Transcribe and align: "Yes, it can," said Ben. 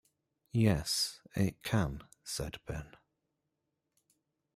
"Yes, 0.53 1.21
it 1.35 1.61
can," 1.61 2.01
said 2.23 2.59
Ben. 2.65 2.95